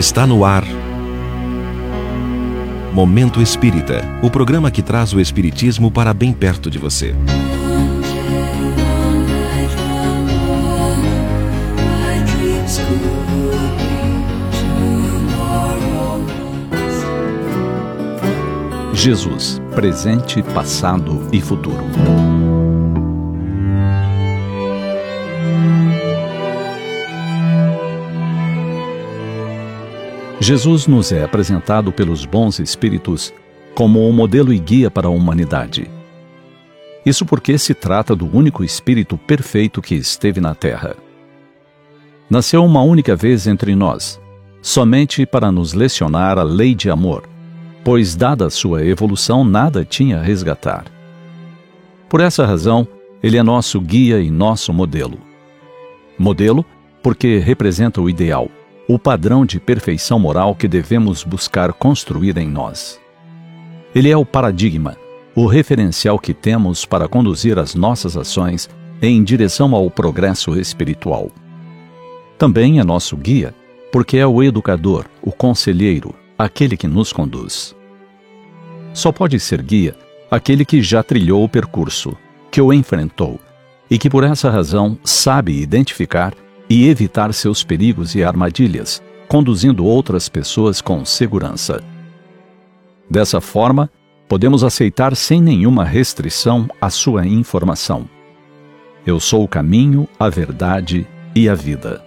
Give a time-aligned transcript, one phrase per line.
[0.00, 0.64] Está no ar.
[2.90, 7.14] Momento Espírita o programa que traz o Espiritismo para bem perto de você.
[18.94, 21.84] Jesus, presente, passado e futuro.
[30.40, 33.32] Jesus nos é apresentado pelos bons espíritos
[33.74, 35.88] como um modelo e guia para a humanidade.
[37.06, 40.96] Isso porque se trata do único espírito perfeito que esteve na Terra.
[42.28, 44.20] Nasceu uma única vez entre nós,
[44.62, 47.30] somente para nos lecionar a lei de amor
[47.84, 50.84] pois, dada a sua evolução, nada tinha a resgatar.
[52.08, 52.86] Por essa razão,
[53.22, 55.18] ele é nosso guia e nosso modelo.
[56.18, 56.64] Modelo
[57.02, 58.50] porque representa o ideal,
[58.92, 63.00] o padrão de perfeição moral que devemos buscar construir em nós.
[63.94, 64.96] Ele é o paradigma,
[65.32, 68.68] o referencial que temos para conduzir as nossas ações
[69.00, 71.30] em direção ao progresso espiritual.
[72.36, 73.54] Também é nosso guia,
[73.92, 77.76] porque é o educador, o conselheiro, aquele que nos conduz.
[78.92, 79.94] Só pode ser guia
[80.28, 82.16] aquele que já trilhou o percurso,
[82.50, 83.38] que o enfrentou
[83.88, 86.34] e que por essa razão sabe identificar
[86.70, 91.82] e evitar seus perigos e armadilhas, conduzindo outras pessoas com segurança.
[93.10, 93.90] Dessa forma,
[94.28, 98.08] podemos aceitar sem nenhuma restrição a sua informação.
[99.04, 101.04] Eu sou o caminho, a verdade
[101.34, 102.04] e a vida.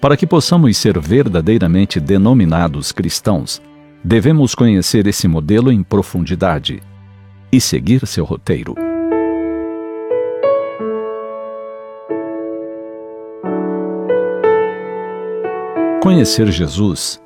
[0.00, 3.60] Para que possamos ser verdadeiramente denominados cristãos,
[4.02, 6.80] devemos conhecer esse modelo em profundidade
[7.52, 8.89] e seguir seu roteiro.
[16.10, 17.22] Conhecer Jesus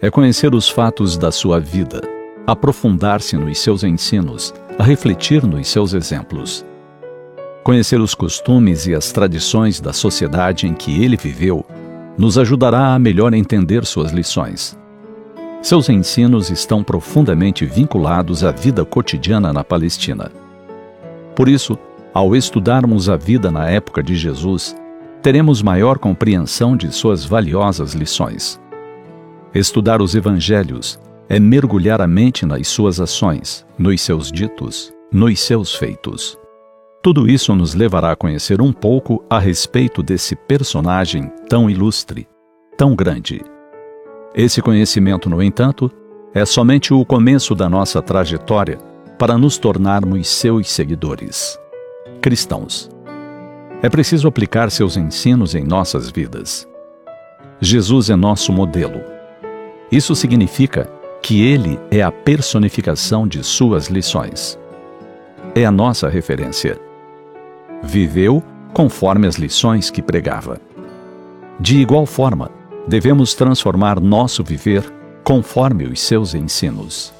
[0.00, 2.00] é conhecer os fatos da sua vida,
[2.46, 6.64] aprofundar-se nos seus ensinos, a refletir nos seus exemplos.
[7.64, 11.66] Conhecer os costumes e as tradições da sociedade em que ele viveu
[12.16, 14.78] nos ajudará a melhor entender suas lições.
[15.60, 20.30] Seus ensinos estão profundamente vinculados à vida cotidiana na Palestina.
[21.34, 21.76] Por isso,
[22.14, 24.76] ao estudarmos a vida na época de Jesus,
[25.22, 28.60] teremos maior compreensão de suas valiosas lições.
[29.54, 30.98] Estudar os evangelhos
[31.28, 36.38] é mergulhar a mente nas suas ações, nos seus ditos, nos seus feitos.
[37.02, 42.28] Tudo isso nos levará a conhecer um pouco a respeito desse personagem tão ilustre,
[42.76, 43.42] tão grande.
[44.34, 45.90] Esse conhecimento, no entanto,
[46.34, 48.78] é somente o começo da nossa trajetória
[49.18, 51.58] para nos tornarmos seus seguidores,
[52.20, 52.90] cristãos.
[53.82, 56.68] É preciso aplicar seus ensinos em nossas vidas.
[57.60, 59.00] Jesus é nosso modelo.
[59.90, 60.90] Isso significa
[61.22, 64.58] que ele é a personificação de suas lições.
[65.54, 66.78] É a nossa referência
[67.82, 70.60] viveu conforme as lições que pregava.
[71.58, 72.50] De igual forma,
[72.86, 74.84] devemos transformar nosso viver
[75.24, 77.12] conforme os seus ensinos.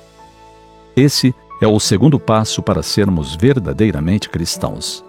[0.96, 5.04] Esse é o segundo passo para sermos verdadeiramente cristãos.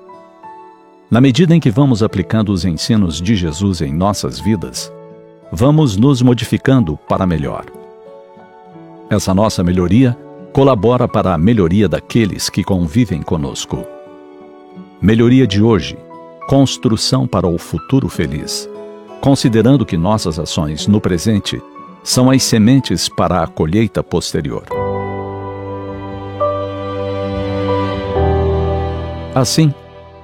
[1.12, 4.94] Na medida em que vamos aplicando os ensinos de Jesus em nossas vidas,
[5.52, 7.66] vamos nos modificando para melhor.
[9.10, 10.16] Essa nossa melhoria
[10.54, 13.84] colabora para a melhoria daqueles que convivem conosco.
[15.02, 15.98] Melhoria de hoje,
[16.48, 18.70] construção para o futuro feliz,
[19.20, 21.60] considerando que nossas ações no presente
[22.04, 24.64] são as sementes para a colheita posterior.
[29.34, 29.74] Assim,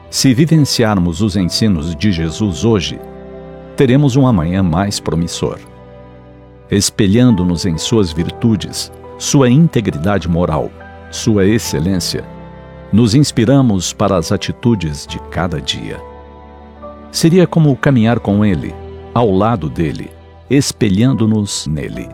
[0.10, 3.00] se vivenciarmos os ensinos de Jesus hoje,
[3.76, 5.60] teremos um amanhã mais promissor.
[6.70, 10.72] Espelhando-nos em suas virtudes, sua integridade moral,
[11.12, 12.24] sua excelência,
[12.92, 16.00] nos inspiramos para as atitudes de cada dia.
[17.12, 18.74] Seria como caminhar com Ele,
[19.14, 20.12] ao lado dele,
[20.50, 22.10] espelhando-nos nele.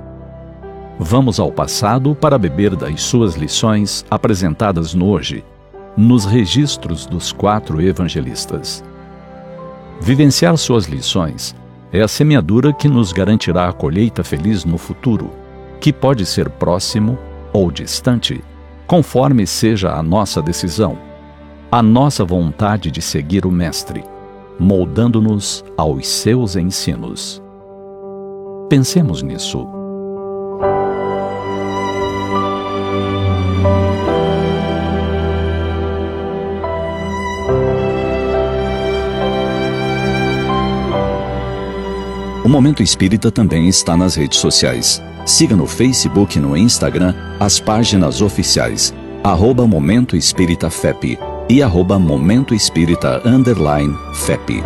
[1.00, 5.44] Vamos ao passado para beber das suas lições apresentadas no hoje,
[5.98, 8.84] nos registros dos quatro evangelistas.
[10.00, 11.56] Vivenciar suas lições
[11.92, 15.32] é a semeadura que nos garantirá a colheita feliz no futuro,
[15.80, 17.18] que pode ser próximo
[17.54, 18.44] ou distante
[18.92, 20.98] conforme seja a nossa decisão,
[21.72, 24.04] a nossa vontade de seguir o Mestre,
[24.60, 27.42] moldando-nos aos seus ensinos.
[28.70, 29.81] Pensemos nisso.
[42.52, 45.02] Momento Espírita também está nas redes sociais.
[45.26, 48.94] Siga no Facebook e no Instagram as páginas oficiais
[49.24, 51.18] arroba Momento Espírita FEP
[51.48, 54.62] e arroba Momento Espírita Underline FEP.